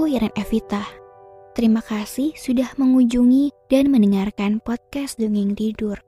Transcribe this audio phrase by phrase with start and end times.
[0.00, 0.80] aku Iren Evita.
[1.52, 6.00] Terima kasih sudah mengunjungi dan mendengarkan podcast Dongeng Tidur.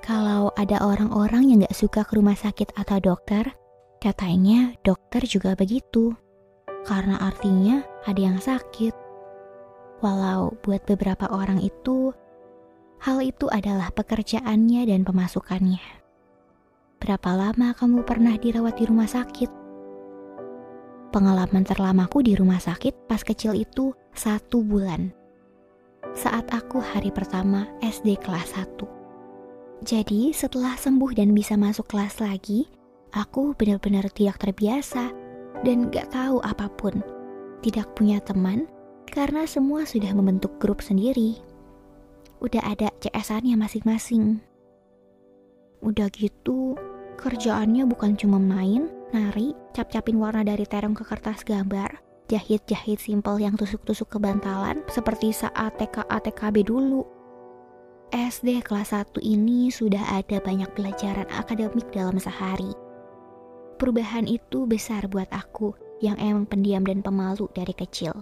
[0.00, 3.52] Kalau ada orang-orang yang gak suka ke rumah sakit atau dokter,
[4.00, 6.16] katanya dokter juga begitu.
[6.88, 8.96] Karena artinya ada yang sakit.
[10.00, 12.16] Walau buat beberapa orang itu,
[13.04, 15.84] hal itu adalah pekerjaannya dan pemasukannya.
[16.96, 19.61] Berapa lama kamu pernah dirawat di rumah sakit?
[21.12, 25.12] Pengalaman terlamaku di rumah sakit pas kecil itu satu bulan.
[26.16, 29.84] Saat aku hari pertama SD kelas 1.
[29.84, 32.64] Jadi setelah sembuh dan bisa masuk kelas lagi,
[33.12, 35.12] aku benar-benar tidak terbiasa
[35.60, 37.04] dan gak tahu apa pun.
[37.60, 38.64] Tidak punya teman
[39.04, 41.36] karena semua sudah membentuk grup sendiri.
[42.40, 44.40] Udah ada CS-annya masing-masing.
[45.84, 46.72] Udah gitu,
[47.18, 52.00] kerjaannya bukan cuma main, nari, cap-capin warna dari terong ke kertas gambar,
[52.32, 57.04] jahit-jahit simpel yang tusuk-tusuk ke bantalan seperti saat TK-ATKB dulu.
[58.12, 62.76] SD kelas 1 ini sudah ada banyak pelajaran akademik dalam sehari.
[63.80, 65.72] Perubahan itu besar buat aku
[66.04, 68.12] yang emang pendiam dan pemalu dari kecil.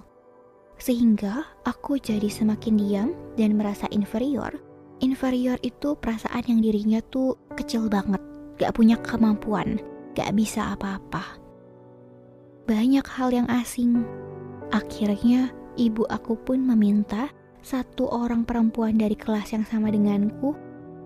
[0.78, 4.62] Sehingga aku jadi semakin diam dan merasa inferior.
[5.02, 8.22] Inferior itu perasaan yang dirinya tuh kecil banget,
[8.61, 9.80] gak punya kemampuan,
[10.12, 11.41] gak bisa apa-apa.
[12.69, 14.05] Banyak hal yang asing.
[14.69, 15.48] Akhirnya
[15.80, 17.33] ibu aku pun meminta
[17.65, 20.53] satu orang perempuan dari kelas yang sama denganku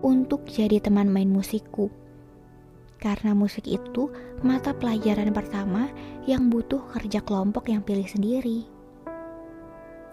[0.03, 1.87] untuk jadi teman main musikku.
[2.99, 4.11] Karena musik itu
[4.43, 5.87] mata pelajaran pertama
[6.27, 8.67] yang butuh kerja kelompok yang pilih sendiri.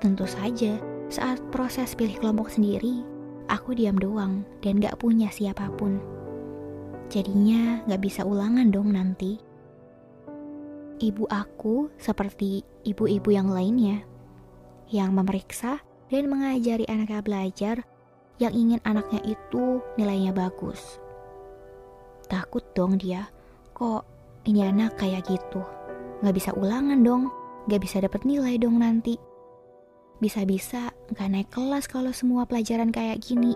[0.03, 3.07] Tentu saja, saat proses pilih kelompok sendiri,
[3.47, 6.12] aku diam doang dan gak punya siapa pun.
[7.13, 9.37] Jadinya gak bisa ulangan dong nanti.
[10.97, 14.01] Ibu aku seperti ibu-ibu yang lainnya,
[14.89, 17.77] yang memeriksa dan mengajari anaknya belajar
[18.41, 20.97] yang ingin anaknya itu nilainya bagus.
[22.33, 23.29] Takut dong dia,
[23.77, 24.09] kok
[24.49, 25.61] ini anak kayak gitu.
[26.25, 27.29] Gak bisa ulangan dong,
[27.69, 29.21] gak bisa dapat nilai dong nanti.
[30.17, 33.53] Bisa-bisa gak naik kelas kalau semua pelajaran kayak gini.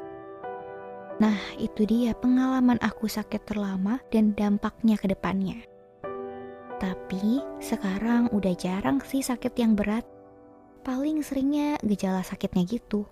[1.17, 5.65] Nah, itu dia pengalaman aku sakit terlama dan dampaknya ke depannya.
[6.77, 10.05] Tapi sekarang udah jarang sih sakit yang berat
[10.85, 13.09] paling seringnya gejala sakitnya gitu.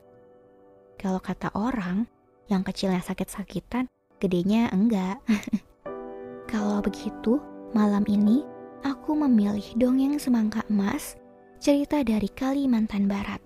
[1.01, 2.05] Kalau kata orang,
[2.53, 3.89] yang kecilnya sakit-sakitan,
[4.21, 5.19] gedenya enggak.
[6.53, 7.41] Kalau begitu,
[7.73, 8.45] malam ini
[8.85, 11.17] aku memilih dongeng semangka emas,
[11.57, 13.41] cerita dari Kalimantan Barat.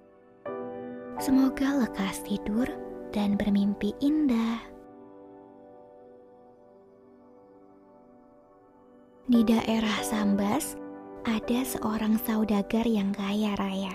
[1.22, 4.60] Semoga lekas tidur dan bermimpi indah.
[9.28, 10.72] Di daerah Sambas,
[11.28, 13.92] ada seorang saudagar yang kaya raya.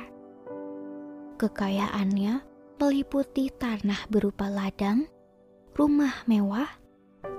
[1.41, 2.46] Kekayaannya
[2.78, 5.09] meliputi tanah berupa ladang,
[5.74, 6.69] rumah mewah,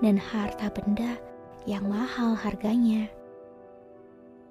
[0.03, 1.15] dan harta benda
[1.71, 3.07] yang mahal harganya.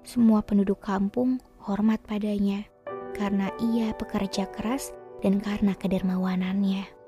[0.04, 2.64] Semua penduduk kampung hormat padanya
[3.12, 7.03] karena ia pekerja keras dan karena kedermawanannya.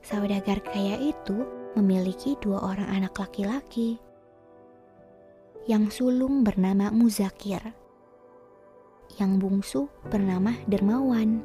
[0.00, 1.44] Saudagar kaya itu
[1.76, 4.00] memiliki dua orang anak laki-laki.
[5.68, 7.60] Yang sulung bernama Muzakir
[9.18, 11.42] yang bungsu bernama Dermawan.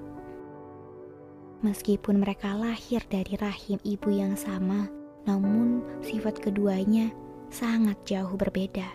[1.66, 4.86] Meskipun mereka lahir dari rahim ibu yang sama,
[5.26, 7.10] namun sifat keduanya
[7.50, 8.86] sangat jauh berbeda.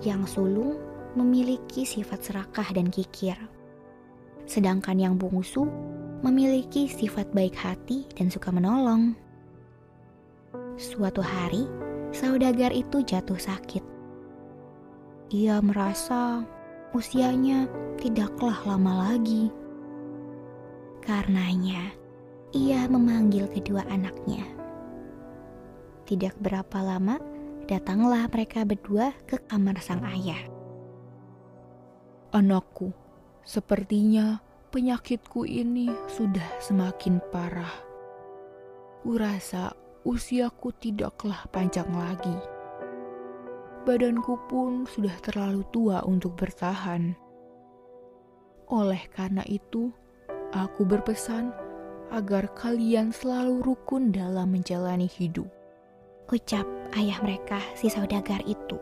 [0.00, 0.80] Yang sulung
[1.12, 3.36] memiliki sifat serakah dan kikir,
[4.48, 5.68] sedangkan yang bungsu
[6.22, 9.14] memiliki sifat baik hati dan suka menolong.
[10.78, 11.66] Suatu hari,
[12.10, 13.82] saudagar itu jatuh sakit.
[15.30, 16.42] Ia merasa
[16.96, 17.68] usianya
[18.00, 19.52] tidaklah lama lagi.
[21.04, 21.92] Karenanya,
[22.54, 24.44] ia memanggil kedua anaknya.
[26.08, 27.20] Tidak berapa lama,
[27.68, 30.40] datanglah mereka berdua ke kamar sang ayah.
[32.32, 32.92] Anakku,
[33.44, 37.72] sepertinya penyakitku ini sudah semakin parah.
[39.00, 39.72] Kurasa
[40.04, 42.36] usiaku tidaklah panjang lagi.
[43.88, 47.16] Badanku pun sudah terlalu tua untuk bertahan.
[48.68, 49.88] Oleh karena itu,
[50.52, 51.48] aku berpesan
[52.12, 55.48] agar kalian selalu rukun dalam menjalani hidup.
[56.28, 58.76] Ucap ayah mereka si saudagar itu.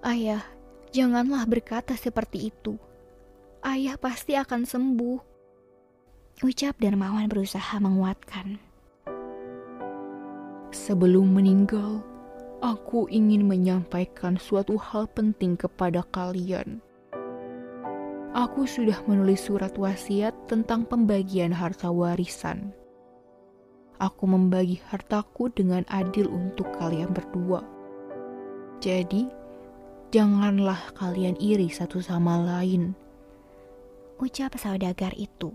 [0.00, 0.40] Ayah,
[0.88, 2.80] janganlah berkata seperti itu.
[3.64, 5.18] Ayah pasti akan sembuh.
[6.44, 8.60] Ucap Darmawan berusaha menguatkan.
[10.68, 12.04] Sebelum meninggal,
[12.60, 16.84] aku ingin menyampaikan suatu hal penting kepada kalian.
[18.36, 22.68] Aku sudah menulis surat wasiat tentang pembagian harta warisan.
[23.96, 27.64] Aku membagi hartaku dengan adil untuk kalian berdua.
[28.84, 29.24] Jadi,
[30.12, 32.92] janganlah kalian iri satu sama lain.
[34.14, 35.50] Ucap saudagar itu.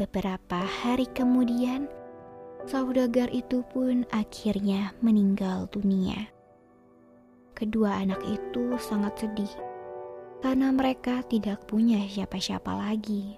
[0.00, 1.84] Beberapa hari kemudian,
[2.64, 6.32] saudagar itu pun akhirnya meninggal dunia.
[7.52, 9.52] Kedua anak itu sangat sedih
[10.40, 13.36] karena mereka tidak punya siapa-siapa lagi.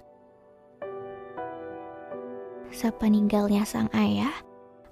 [2.70, 4.30] Sepeninggalnya sang ayah,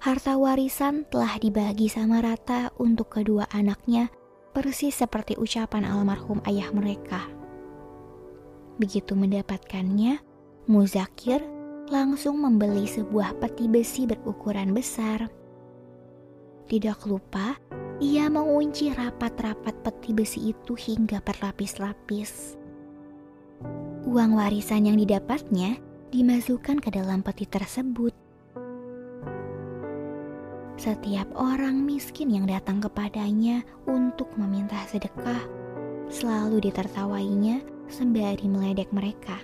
[0.03, 4.11] harta warisan telah dibagi sama rata untuk kedua anaknya
[4.51, 7.38] persis seperti ucapan almarhum ayah mereka.
[8.79, 10.23] Begitu mendapatkannya,
[10.69, 11.41] Muzakir
[11.89, 15.25] langsung membeli sebuah peti besi berukuran besar.
[16.69, 17.57] Tidak lupa,
[17.97, 22.53] ia mengunci rapat-rapat peti besi itu hingga berlapis-lapis.
[24.05, 25.81] Uang warisan yang didapatnya
[26.13, 28.13] dimasukkan ke dalam peti tersebut.
[30.77, 35.41] Setiap orang miskin yang datang kepadanya untuk meminta sedekah
[36.13, 39.37] selalu ditertawainya sembari meledek mereka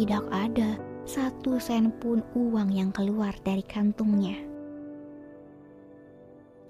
[0.00, 4.38] tidak ada satu sen pun uang yang keluar dari kantungnya.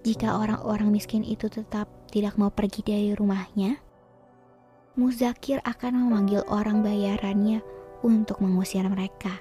[0.00, 3.76] Jika orang-orang miskin itu tetap tidak mau pergi dari rumahnya,
[4.98, 7.62] Muzakir akan memanggil orang bayarannya
[8.02, 9.38] untuk mengusir mereka.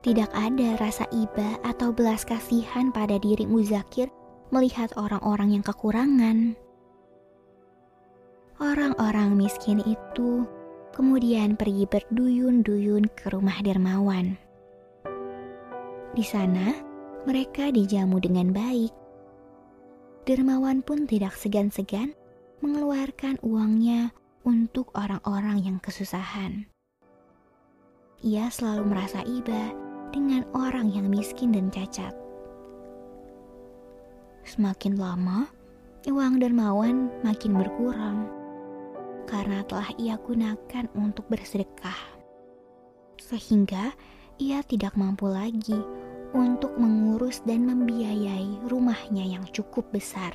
[0.00, 4.08] Tidak ada rasa iba atau belas kasihan pada diri Muzakir
[4.48, 6.56] melihat orang-orang yang kekurangan.
[8.60, 10.44] Orang-orang miskin itu
[10.92, 14.36] kemudian pergi berduyun-duyun ke rumah dermawan.
[16.12, 16.76] Di sana,
[17.24, 18.92] mereka dijamu dengan baik.
[20.28, 22.12] Dermawan pun tidak segan-segan
[22.60, 24.12] mengeluarkan uangnya
[24.44, 26.68] untuk orang-orang yang kesusahan.
[28.20, 29.72] Ia selalu merasa iba
[30.12, 32.12] dengan orang yang miskin dan cacat.
[34.44, 35.48] Semakin lama,
[36.04, 38.39] uang dermawan makin berkurang
[39.30, 42.18] karena telah ia gunakan untuk bersedekah.
[43.22, 43.94] Sehingga
[44.42, 45.78] ia tidak mampu lagi
[46.34, 50.34] untuk mengurus dan membiayai rumahnya yang cukup besar.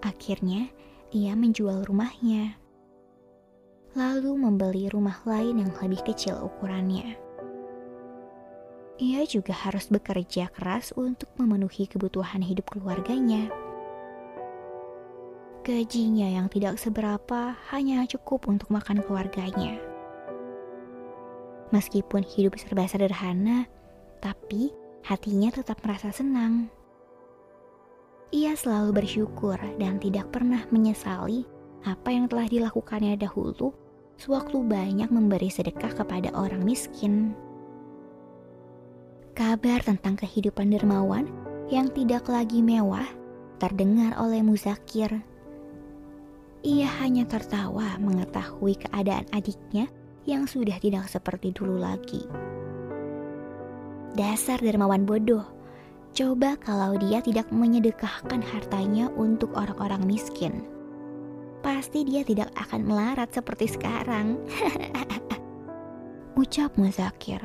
[0.00, 0.72] Akhirnya,
[1.12, 2.56] ia menjual rumahnya,
[3.92, 7.20] lalu membeli rumah lain yang lebih kecil ukurannya.
[8.96, 13.50] Ia juga harus bekerja keras untuk memenuhi kebutuhan hidup keluarganya
[15.62, 19.78] Gajinya yang tidak seberapa hanya cukup untuk makan keluarganya.
[21.70, 23.70] Meskipun hidup serba sederhana,
[24.18, 24.74] tapi
[25.06, 26.66] hatinya tetap merasa senang.
[28.34, 31.46] Ia selalu bersyukur dan tidak pernah menyesali
[31.86, 33.70] apa yang telah dilakukannya dahulu
[34.18, 37.38] sewaktu banyak memberi sedekah kepada orang miskin.
[39.38, 41.30] Kabar tentang kehidupan dermawan
[41.70, 43.06] yang tidak lagi mewah
[43.62, 45.22] terdengar oleh Muzakir
[46.62, 49.90] ia hanya tertawa mengetahui keadaan adiknya
[50.22, 52.22] yang sudah tidak seperti dulu lagi.
[54.14, 55.42] Dasar dermawan bodoh.
[56.12, 60.62] Coba kalau dia tidak menyedekahkan hartanya untuk orang-orang miskin.
[61.64, 64.36] Pasti dia tidak akan melarat seperti sekarang.
[66.40, 67.42] Ucap Muzakir.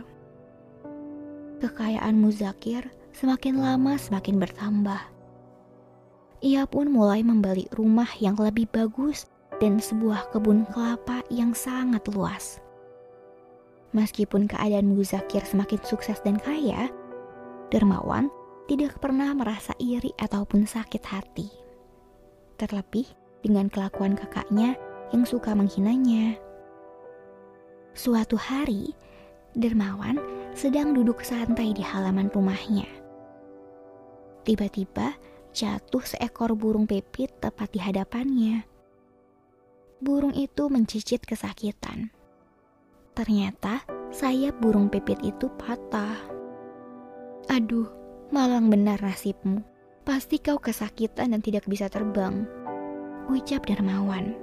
[1.64, 5.17] Kekayaan Muzakir semakin lama semakin bertambah
[6.42, 9.26] ia pun mulai membeli rumah yang lebih bagus
[9.58, 12.62] dan sebuah kebun kelapa yang sangat luas.
[13.96, 16.92] Meskipun keadaan Muzakir semakin sukses dan kaya,
[17.74, 18.30] Dermawan
[18.70, 21.50] tidak pernah merasa iri ataupun sakit hati.
[22.60, 23.08] Terlebih
[23.42, 24.76] dengan kelakuan kakaknya
[25.16, 26.38] yang suka menghinanya.
[27.98, 28.94] Suatu hari,
[29.58, 30.22] Dermawan
[30.54, 32.86] sedang duduk santai di halaman rumahnya.
[34.46, 35.18] Tiba-tiba,
[35.58, 38.62] jatuh seekor burung pipit tepat di hadapannya.
[39.98, 42.14] Burung itu mencicit kesakitan.
[43.18, 43.82] Ternyata
[44.14, 46.14] sayap burung pipit itu patah.
[47.50, 47.90] Aduh,
[48.30, 49.66] malang benar nasibmu.
[50.06, 52.46] Pasti kau kesakitan dan tidak bisa terbang.
[53.26, 54.38] Ucap Dermawan.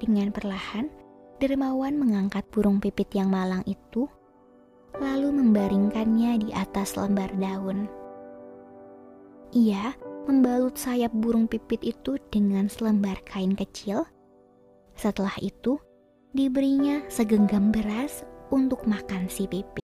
[0.00, 0.88] Dengan perlahan,
[1.44, 4.08] Dermawan mengangkat burung pipit yang malang itu,
[4.96, 7.97] lalu membaringkannya di atas lembar daun.
[9.56, 9.96] Ia
[10.28, 14.04] membalut sayap burung pipit itu dengan selembar kain kecil.
[14.92, 15.80] Setelah itu,
[16.36, 19.80] diberinya segenggam beras untuk makan si pipit.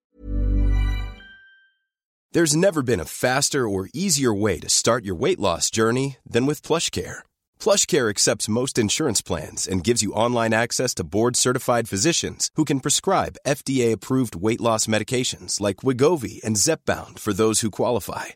[2.35, 6.45] There's never been a faster or easier way to start your weight loss journey than
[6.45, 7.23] with PlushCare.
[7.63, 12.83] PlushCare accepts most insurance plans and gives you online access to board-certified physicians who can
[12.83, 18.35] prescribe FDA-approved weight loss medications like Wigovi and Zepbound for those who qualify.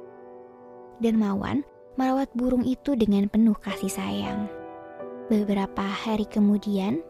[1.01, 1.65] Dermawan
[1.97, 4.45] merawat burung itu dengan penuh kasih sayang.
[5.33, 7.01] Beberapa hari kemudian,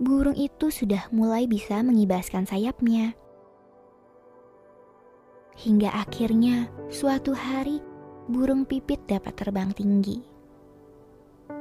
[0.00, 3.12] burung itu sudah mulai bisa mengibaskan sayapnya.
[5.60, 7.84] Hingga akhirnya suatu hari
[8.32, 10.24] burung pipit dapat terbang tinggi.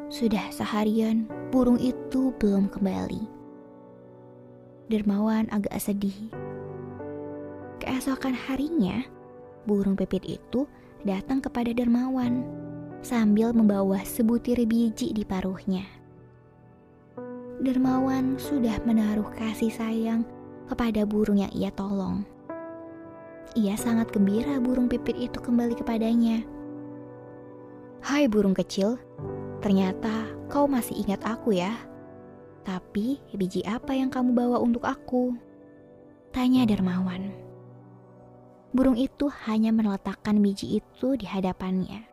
[0.07, 3.27] Sudah seharian burung itu belum kembali.
[4.87, 6.31] Dermawan agak sedih.
[7.83, 9.03] Keesokan harinya,
[9.67, 10.63] burung pipit itu
[11.03, 12.43] datang kepada Dermawan
[13.03, 15.83] sambil membawa sebutir biji di paruhnya.
[17.59, 20.23] Dermawan sudah menaruh kasih sayang
[20.67, 22.23] kepada burung yang ia tolong.
[23.53, 26.41] Ia sangat gembira burung pipit itu kembali kepadanya.
[28.03, 28.97] Hai burung kecil,
[29.61, 31.71] ternyata kau masih ingat aku ya.
[32.63, 35.35] Tapi biji apa yang kamu bawa untuk aku?
[36.31, 37.42] Tanya Dermawan.
[38.73, 42.09] Burung itu hanya meletakkan biji itu di hadapannya.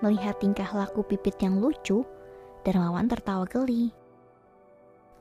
[0.00, 2.04] Melihat tingkah laku pipit yang lucu,
[2.66, 3.94] Dermawan tertawa geli.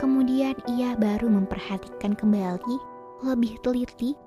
[0.01, 2.77] Kemudian ia baru memperhatikan kembali
[3.21, 4.17] lebih teliti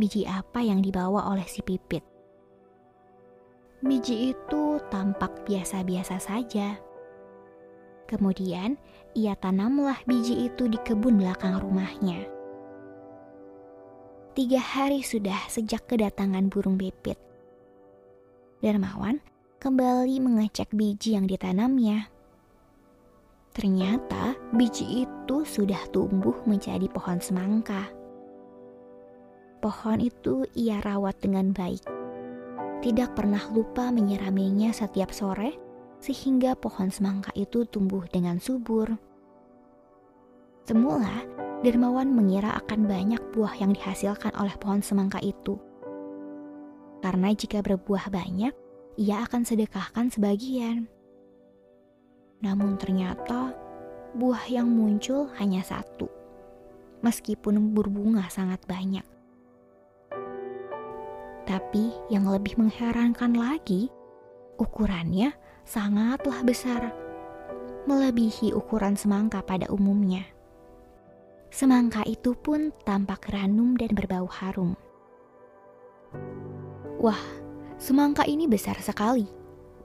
[0.00, 2.00] biji apa yang dibawa oleh si pipit.
[3.84, 6.80] Biji itu tampak biasa-biasa saja.
[8.08, 8.80] Kemudian
[9.12, 12.24] ia tanamlah biji itu di kebun belakang rumahnya.
[14.36, 17.16] Tiga hari sudah sejak kedatangan burung pipit.
[18.60, 19.24] Darmawan
[19.56, 22.12] kembali mengecek biji yang ditanamnya.
[23.56, 27.96] Ternyata biji itu sudah tumbuh menjadi pohon semangka
[29.66, 31.82] pohon itu ia rawat dengan baik.
[32.86, 35.58] Tidak pernah lupa menyiraminya setiap sore,
[35.98, 38.94] sehingga pohon semangka itu tumbuh dengan subur.
[40.62, 41.26] Semula,
[41.64, 45.56] Dermawan mengira akan banyak buah yang dihasilkan oleh pohon semangka itu.
[47.00, 48.52] Karena jika berbuah banyak,
[49.00, 50.84] ia akan sedekahkan sebagian.
[52.44, 53.56] Namun ternyata
[54.12, 56.12] buah yang muncul hanya satu,
[57.00, 59.04] meskipun berbunga sangat banyak.
[61.48, 63.88] Tapi yang lebih mengherankan lagi,
[64.60, 65.32] ukurannya
[65.64, 66.92] sangatlah besar,
[67.88, 70.35] melebihi ukuran semangka pada umumnya.
[71.50, 74.74] Semangka itu pun tampak ranum dan berbau harum.
[77.00, 77.20] Wah,
[77.78, 79.28] semangka ini besar sekali.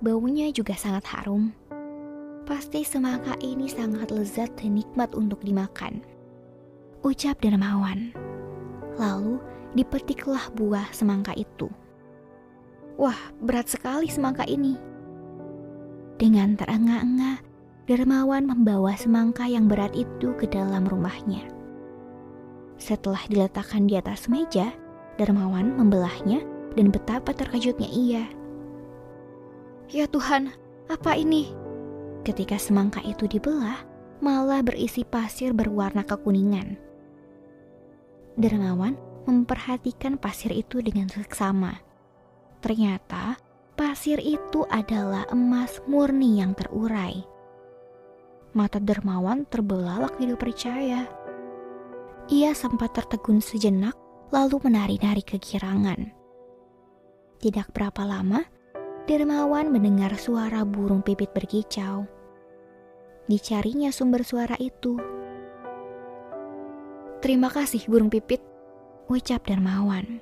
[0.01, 1.53] Baunya juga sangat harum.
[2.50, 6.01] Pasti semangka ini sangat lezat dan nikmat untuk dimakan.
[7.06, 8.12] Ucap Darmawan.
[8.98, 9.38] Lalu
[9.77, 11.70] dipetiklah buah semangka itu.
[13.00, 14.75] Wah, berat sekali semangka ini.
[16.18, 17.41] Dengan terengah-engah,
[17.91, 21.43] Dermawan membawa semangka yang berat itu ke dalam rumahnya.
[22.79, 24.71] Setelah diletakkan di atas meja,
[25.19, 26.39] Dermawan membelahnya
[26.79, 28.24] dan betapa terkejutnya ia.
[29.91, 30.55] Ya Tuhan,
[30.88, 31.51] apa ini?
[32.24, 33.83] Ketika semangka itu dibelah,
[34.24, 36.79] malah berisi pasir berwarna kekuningan.
[38.39, 38.95] Dermawan
[39.27, 41.75] memperhatikan pasir itu dengan seksama.
[42.63, 43.36] Ternyata
[43.75, 47.40] pasir itu adalah emas murni yang terurai.
[48.51, 51.08] Mata dermawan terbelalak tidak percaya.
[52.27, 53.96] Ia sempat tertegun sejenak,
[54.31, 56.12] lalu menari-nari kegirangan.
[57.39, 58.43] Tidak berapa lama,
[59.10, 62.05] Dermawan mendengar suara burung pipit berkicau.
[63.25, 65.01] Dicarinya sumber suara itu.
[67.20, 68.46] Terima kasih burung pipit,
[69.10, 70.22] ucap Dermawan.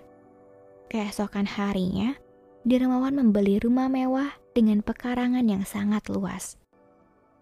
[0.87, 2.15] Keesokan harinya,
[2.63, 6.55] Dermawan membeli rumah mewah dengan pekarangan yang sangat luas.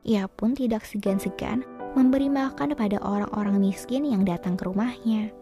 [0.07, 5.35] Ia pun tidak segan-segan memberi makan pada orang-orang miskin yang datang ke rumahnya.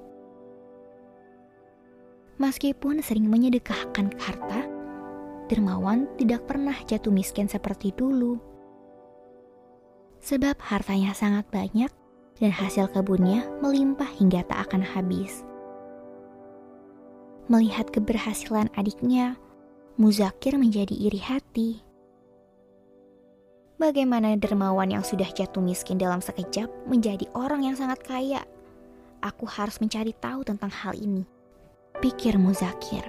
[2.41, 4.75] Meskipun sering menyedekahkan harta,
[5.45, 8.41] Dermawan tidak pernah jatuh miskin seperti dulu.
[10.25, 11.93] Sebab hartanya sangat banyak
[12.41, 15.45] dan hasil kebunnya melimpah hingga tak akan habis.
[17.45, 19.38] Melihat keberhasilan adiknya,
[19.95, 21.69] Muzakir menjadi iri hati.
[23.86, 28.42] Bagaimana dermawan yang sudah jatuh miskin dalam sekejap menjadi orang yang sangat kaya?
[29.22, 31.22] Aku harus mencari tahu tentang hal ini.
[32.01, 33.06] Pikir Muzakir.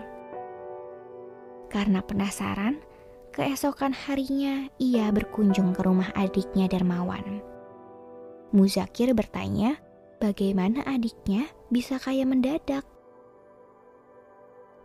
[1.72, 2.76] Karena penasaran,
[3.32, 7.40] keesokan harinya ia berkunjung ke rumah adiknya Darmawan.
[8.52, 9.80] Muzakir bertanya
[10.20, 12.84] bagaimana adiknya bisa kaya mendadak.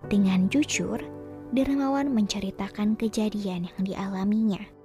[0.07, 1.03] Dengan jujur,
[1.51, 4.79] Darmawan menceritakan kejadian yang dialaminya.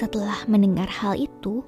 [0.00, 1.60] Setelah mendengar hal itu,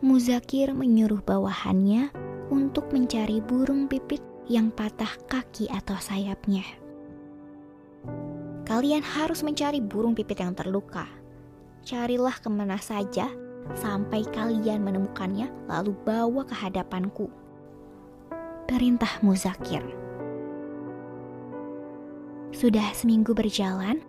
[0.00, 2.08] Muzakir menyuruh bawahannya
[2.48, 6.64] untuk mencari burung pipit yang patah kaki atau sayapnya.
[8.64, 11.04] Kalian harus mencari burung pipit yang terluka.
[11.84, 13.28] Carilah ke mana saja
[13.76, 17.28] sampai kalian menemukannya, lalu bawa ke hadapanku.
[18.64, 19.84] Perintah Muzakir.
[22.56, 24.00] Sudah seminggu berjalan,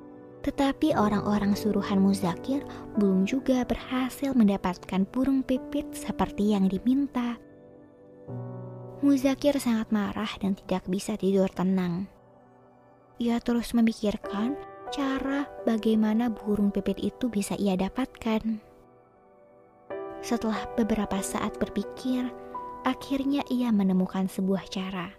[0.48, 2.64] tetapi orang-orang suruhan Muzakir
[2.96, 7.36] belum juga berhasil mendapatkan burung pipit seperti yang diminta.
[9.04, 12.08] Muzakir sangat marah dan tidak bisa tidur tenang.
[13.20, 14.56] Ia terus memikirkan
[14.88, 18.64] cara bagaimana burung pipit itu bisa ia dapatkan.
[20.24, 22.24] Setelah beberapa saat berpikir,
[22.88, 25.12] akhirnya ia menemukan sebuah cara.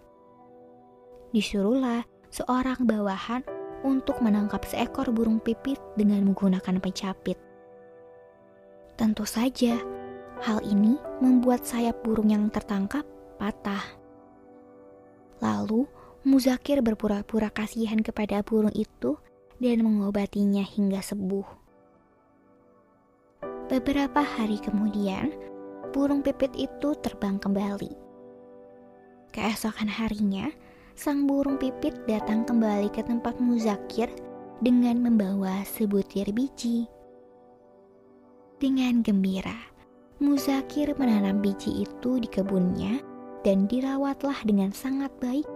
[1.29, 2.01] Disuruhlah
[2.33, 7.37] seorang bawahan untuk menangkap seekor burung pipit dengan menggunakan pencapit.
[8.99, 9.79] Tentu saja,
[10.43, 13.07] hal ini membuat sayap burung yang tertangkap
[13.39, 13.83] patah.
[15.39, 15.87] Lalu,
[16.27, 19.15] Muzakir berpura-pura kasihan kepada burung itu
[19.55, 21.47] dan mengobatinya hingga sembuh.
[23.71, 25.31] Beberapa hari kemudian,
[25.95, 27.95] burung pipit itu terbang kembali.
[29.31, 30.51] Keesokan harinya,
[30.99, 34.11] sang burung pipit datang kembali ke tempat Muzakir
[34.59, 36.91] dengan membawa sebutir biji.
[38.59, 39.55] Dengan gembira,
[40.19, 42.99] Muzakir menanam biji itu di kebunnya
[43.47, 45.47] dan dirawatlah dengan sangat baik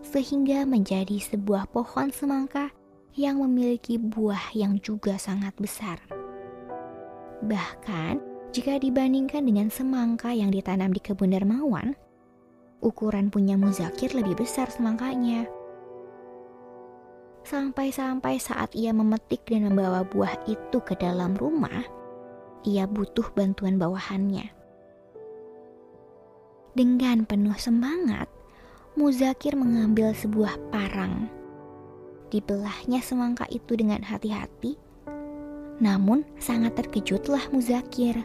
[0.00, 2.72] sehingga menjadi sebuah pohon semangka
[3.12, 6.00] yang memiliki buah yang juga sangat besar.
[7.44, 8.24] Bahkan,
[8.56, 11.92] jika dibandingkan dengan semangka yang ditanam di kebun dermawan,
[12.78, 15.46] ukuran punya Muzakir lebih besar semangkanya.
[17.48, 21.80] Sampai-sampai saat ia memetik dan membawa buah itu ke dalam rumah,
[22.62, 24.52] ia butuh bantuan bawahannya.
[26.76, 28.28] Dengan penuh semangat,
[28.98, 31.30] Muzakir mengambil sebuah parang.
[32.28, 34.76] Dibelahnya semangka itu dengan hati-hati.
[35.80, 38.20] Namun sangat terkejutlah Muzakir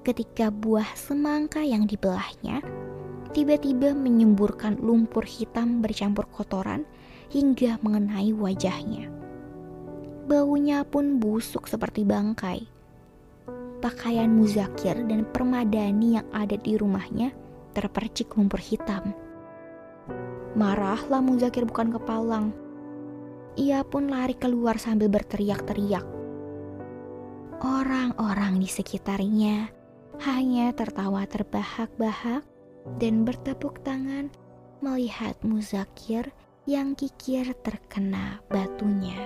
[0.00, 2.64] ketika buah semangka yang dibelahnya
[3.30, 6.82] tiba-tiba menyemburkan lumpur hitam bercampur kotoran
[7.30, 9.06] hingga mengenai wajahnya.
[10.26, 12.66] Baunya pun busuk seperti bangkai.
[13.80, 17.32] Pakaian Muzakir dan permadani yang ada di rumahnya
[17.72, 19.14] terpercik lumpur hitam.
[20.58, 22.52] Marahlah Muzakir bukan kepalang.
[23.56, 26.06] Ia pun lari keluar sambil berteriak-teriak.
[27.60, 29.79] Orang-orang di sekitarnya
[30.20, 32.44] hanya tertawa terbahak-bahak
[33.00, 34.28] dan bertepuk tangan
[34.84, 36.28] melihat Muzakir
[36.68, 39.16] yang kikir terkena batunya.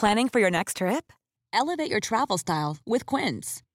[0.00, 1.12] Planning for your next trip?
[1.52, 3.60] Elevate your travel style with Quince.